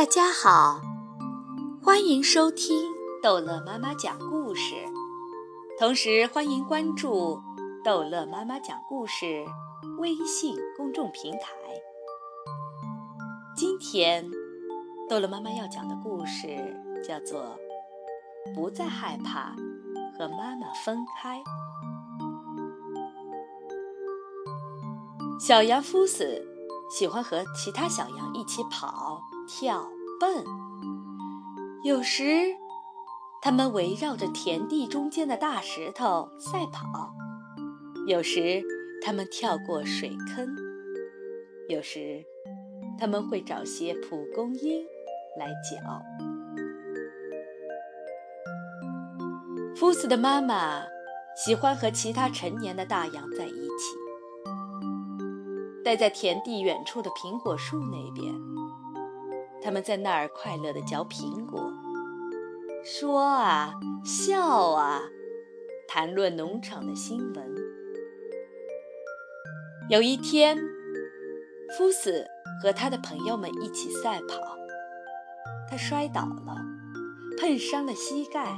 [0.00, 0.80] 大家好，
[1.84, 2.88] 欢迎收听
[3.22, 4.74] 逗乐妈妈讲故事，
[5.78, 7.38] 同时欢迎关注
[7.84, 9.44] 逗乐妈妈讲故事
[9.98, 11.50] 微信公众平台。
[13.54, 14.26] 今天
[15.06, 17.58] 逗乐妈妈要讲的故事叫做
[18.54, 19.54] 《不再害怕
[20.16, 21.38] 和妈妈分开》。
[25.38, 26.42] 小羊夫子
[26.90, 29.86] 喜欢和其他小羊一起跑、跳、
[30.20, 30.44] 笨。
[31.82, 32.54] 有时，
[33.40, 37.10] 它们围绕着田地中间的大石头赛跑；
[38.06, 38.62] 有时，
[39.02, 40.46] 它们跳过水坑；
[41.70, 42.22] 有时，
[42.98, 44.84] 他们会找些蒲公英
[45.38, 46.02] 来嚼。
[49.74, 50.82] 夫斯的妈妈
[51.34, 53.96] 喜欢和其他成年的大羊在一起。
[55.82, 58.34] 待在田地远处的苹果树那边，
[59.62, 61.72] 他们在那儿快乐地嚼苹果，
[62.84, 65.02] 说啊笑啊，
[65.86, 67.54] 谈论农场的新闻。
[69.88, 70.56] 有一天，
[71.76, 72.24] 夫斯
[72.62, 74.36] 和他的朋友们一起赛跑，
[75.68, 76.56] 他摔倒了，
[77.38, 78.56] 碰伤了膝盖，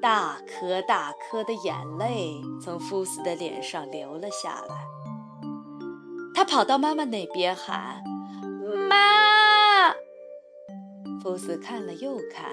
[0.00, 4.86] 大颗大颗的眼泪从夫斯的脸上流了下来。
[6.34, 8.02] 他跑到妈妈那边喊
[8.88, 9.23] ：“妈！”
[11.24, 12.52] 福斯看了又看，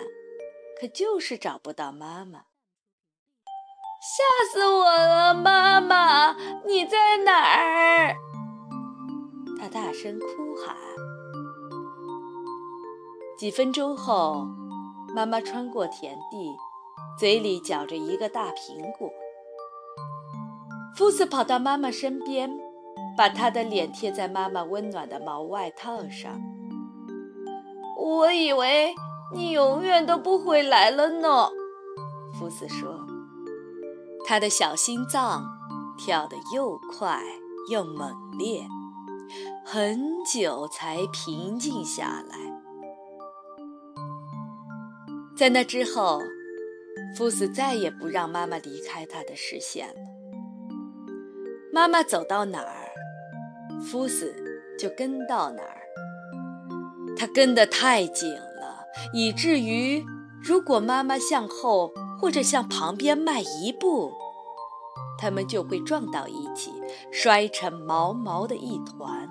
[0.79, 2.43] 可就是找不到妈妈。
[3.99, 5.33] 吓死我了！
[5.33, 8.15] 妈妈，你在哪儿？
[9.59, 10.73] 他大声哭喊。
[13.37, 14.47] 几分钟后，
[15.13, 16.55] 妈妈穿过田地，
[17.19, 19.11] 嘴里嚼着一个大苹果。
[20.95, 22.49] 福斯跑到妈妈身边。
[23.17, 26.41] 把他的脸贴在妈妈温暖的毛外套上。
[28.03, 28.95] 我以为
[29.31, 31.49] 你永远都不回来了呢，
[32.33, 33.05] 夫斯说。
[34.25, 35.45] 他的小心脏
[35.97, 37.21] 跳得又快
[37.69, 38.65] 又猛烈，
[39.63, 42.37] 很久才平静下来。
[45.35, 46.19] 在那之后，
[47.15, 50.01] 夫斯再也不让妈妈离开他的视线了。
[51.71, 52.89] 妈妈走到哪儿？
[53.79, 54.33] 夫斯
[54.77, 55.80] 就跟到哪儿，
[57.21, 58.83] 他跟得太紧了，
[59.13, 60.03] 以至于
[60.41, 64.11] 如果妈妈向后或者向旁边迈一步，
[65.19, 66.73] 他们就会撞到一起，
[67.11, 69.29] 摔成毛毛的一团。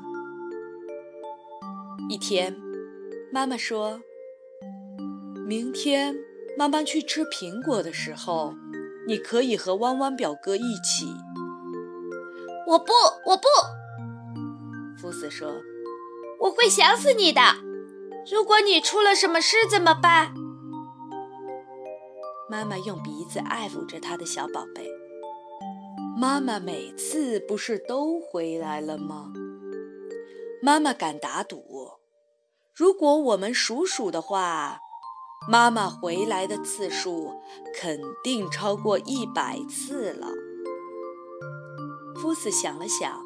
[2.09, 2.57] 一天，
[3.33, 4.01] 妈妈说
[5.45, 6.15] ：“明天
[6.57, 8.55] 妈妈去吃苹果的时候，
[9.09, 11.13] 你可以和弯弯表哥一起。”
[12.69, 12.93] 我不，
[13.27, 13.43] 我不。
[14.97, 15.61] 福斯说
[16.39, 17.41] ：“我会想死你的。
[18.29, 20.35] 如果你出了什么事怎么办？”
[22.51, 24.91] 妈妈用鼻子爱抚着她的小宝贝。
[26.17, 29.33] 妈妈每次不是都回来了吗？
[30.61, 31.93] 妈妈敢打赌，
[32.75, 34.81] 如果我们数数的话，
[35.49, 37.33] 妈妈回来的次数
[37.75, 40.27] 肯定超过一百次了。
[42.21, 43.23] 夫子想了想。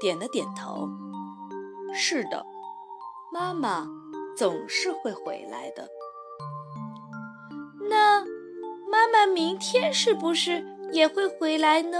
[0.00, 0.88] 点了点头。
[1.92, 2.46] 是的，
[3.32, 3.84] 妈妈
[4.38, 5.88] 总是会回来的。
[7.90, 8.20] 那
[8.88, 11.98] 妈妈明天是不是也会回来呢？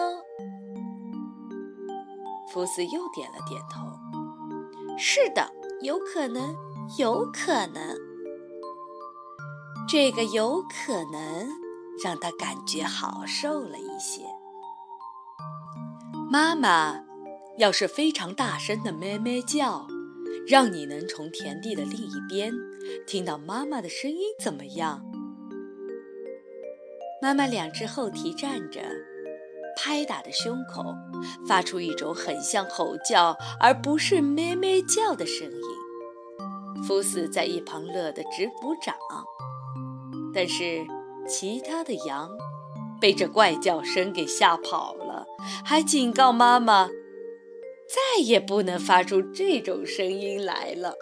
[2.53, 3.91] 福斯又点了点头。
[4.97, 5.50] 是的，
[5.82, 6.54] 有可能，
[6.97, 7.97] 有可能。
[9.88, 11.49] 这个有可能
[12.05, 14.22] 让他感觉好受了一些。
[16.31, 17.05] 妈妈。
[17.59, 19.88] 要是非常大声的咩咩叫，
[20.48, 22.54] 让你能从田地的另一边
[23.06, 25.04] 听到妈妈的声音，怎么样？
[27.20, 28.81] 妈妈两只后蹄站着，
[29.76, 30.82] 拍打着胸口，
[31.47, 36.82] 发出一种很像吼叫而不是咩咩叫的声音。
[36.82, 38.94] 福斯在一旁乐得直鼓掌，
[40.32, 40.87] 但是
[41.28, 42.31] 其他的羊
[42.99, 45.26] 被这怪叫声给吓跑了，
[45.62, 46.88] 还警告妈妈。
[47.88, 50.94] 再也不能发出这种声音来了。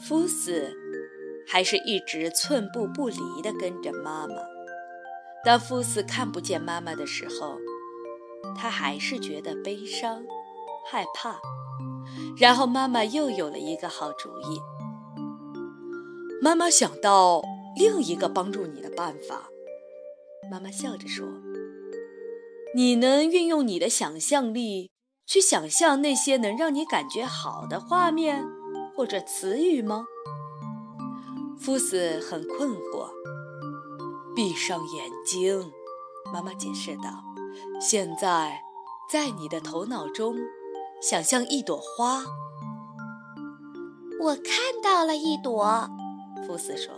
[0.00, 0.72] 福斯
[1.46, 4.34] 还是一直寸步不离地跟着妈妈。
[5.44, 7.58] 当福斯看不见妈妈的时候，
[8.56, 10.24] 他还是觉得悲伤、
[10.90, 11.38] 害怕。
[12.36, 14.60] 然后妈妈又有了一个好主意。
[16.42, 17.42] 妈妈想到
[17.76, 19.48] 另一个帮助你的办法。
[20.50, 21.26] 妈妈笑着说
[22.74, 24.90] ：“你能运用你的想象力。”
[25.26, 28.46] 去想象那些能让你感觉好的画面
[28.94, 30.04] 或者词语吗？
[31.58, 33.08] 夫斯很困惑。
[34.36, 35.72] 闭上眼睛，
[36.32, 37.24] 妈妈解释道。
[37.80, 38.62] 现在，
[39.10, 40.36] 在你的头脑中，
[41.00, 42.24] 想象一朵花。
[44.20, 45.88] 我看到了一朵，
[46.46, 46.92] 福斯说。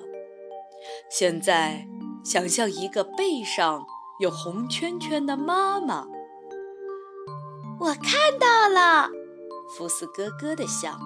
[1.10, 1.86] 现在，
[2.24, 3.84] 想象一个背上
[4.18, 6.06] 有红圈圈的妈妈。
[7.78, 9.10] 我看到了，
[9.76, 10.98] 福斯咯咯地笑。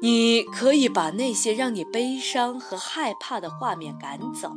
[0.00, 4.52] 你可以把那些让你悲伤和害怕的画面赶走。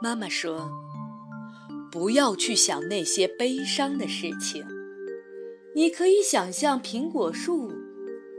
[0.00, 0.70] 妈妈说。
[1.90, 4.62] 不要去想那些悲伤的事情，
[5.74, 7.72] 你可以想象苹果树，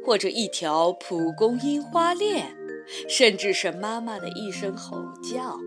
[0.05, 2.55] 或者一条蒲公英花链，
[3.09, 5.57] 甚至是妈妈的一声吼叫。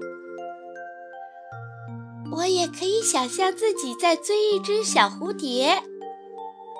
[2.33, 5.83] 我也可以想象自己在追一只小蝴蝶，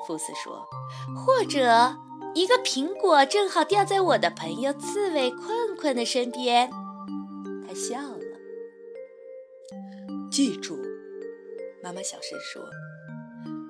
[0.07, 0.67] 福斯说，
[1.15, 1.95] 或者
[2.35, 6.71] 一个苹果正好掉在我的朋友刺猬困困的身边。
[7.67, 8.19] 他笑了。
[10.31, 10.79] 记住。
[11.83, 12.63] 妈妈小声说：“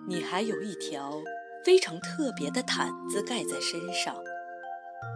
[0.06, 1.20] 你还有一条
[1.64, 4.14] 非常特别的毯子盖在身上，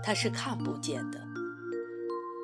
[0.02, 1.20] 它是看不见的，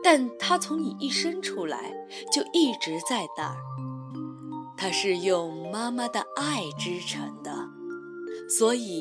[0.04, 1.92] 但它从你一伸出来
[2.30, 3.56] 就一直在那儿。
[4.82, 7.68] 它是用妈妈的爱织成的，
[8.48, 9.00] 所以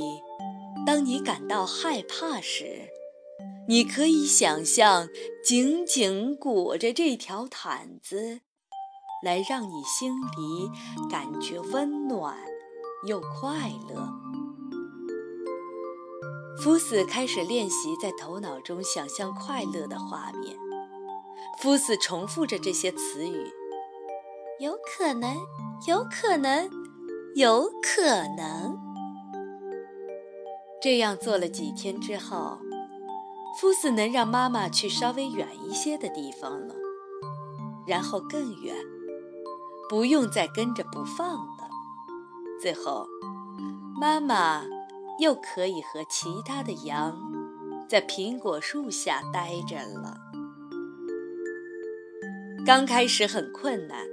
[0.85, 2.91] 当你感到害怕时，
[3.67, 5.09] 你可以想象
[5.43, 8.41] 紧紧裹着这条毯子。”
[9.25, 10.71] 来让你心里
[11.09, 12.37] 感觉温暖
[13.07, 14.07] 又快乐。
[16.61, 20.55] 夫斯开始练习在头脑中想象快乐的画面。
[21.59, 23.51] 夫斯重复着这些词语
[24.61, 25.35] ：“有可能，
[25.87, 26.69] 有可能，
[27.33, 28.03] 有可
[28.37, 28.77] 能。”
[30.79, 32.59] 这样做了几天之后，
[33.59, 36.75] 夫子能让妈妈去稍微远一些的地方了，
[37.87, 38.75] 然后更远。
[39.89, 41.67] 不用再跟着不放了。
[42.61, 43.07] 最后，
[43.99, 44.61] 妈妈
[45.19, 47.19] 又可以和其他的羊
[47.89, 50.17] 在苹果树下待着了。
[52.63, 54.05] 刚开始很困难，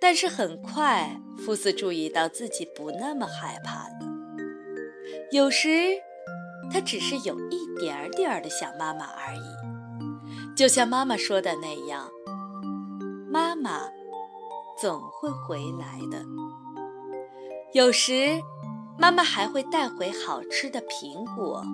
[0.00, 3.94] 但是很快，福斯注意到自己不那么害怕了。
[5.32, 5.68] 有时，
[6.72, 12.10] 他只是有一点点的想妈妈而已，就像妈妈说的那样，
[13.30, 13.80] 妈妈。
[14.78, 16.22] 总会回来的。
[17.72, 18.38] 有时，
[18.98, 21.64] 妈妈还会带回好吃的苹果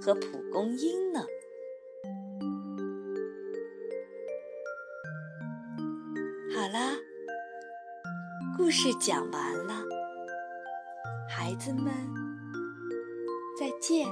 [0.00, 1.20] 和蒲公英呢。
[6.54, 6.92] 好啦，
[8.56, 9.74] 故事讲完了，
[11.28, 11.92] 孩子们，
[13.58, 14.06] 再见。